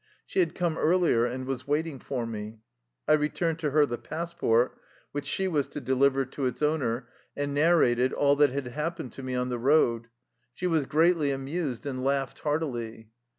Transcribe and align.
She 0.25 0.39
had 0.39 0.55
come 0.55 0.79
earlier 0.79 1.27
and 1.27 1.45
was 1.45 1.67
waiting 1.67 1.99
for 1.99 2.25
me. 2.25 2.61
I 3.07 3.13
returned 3.13 3.59
to 3.59 3.69
her 3.69 3.85
the 3.85 3.99
passport, 3.99 4.75
which 5.11 5.27
she 5.27 5.47
was 5.47 5.67
to 5.67 5.79
deliver 5.79 6.25
to 6.25 6.47
its 6.47 6.63
owner, 6.63 7.07
and 7.37 7.53
narrated 7.53 8.11
all 8.11 8.35
that 8.37 8.49
had 8.49 8.65
happened 8.69 9.11
to 9.13 9.21
me 9.21 9.35
on 9.35 9.49
the 9.49 9.59
road. 9.59 10.07
She 10.55 10.65
was 10.65 10.87
greatly 10.87 11.29
amused 11.29 11.85
and 11.85 12.03
laughed 12.03 12.39
heartily. 12.39 13.11